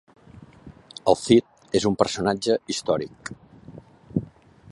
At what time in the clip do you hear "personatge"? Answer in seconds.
2.03-2.57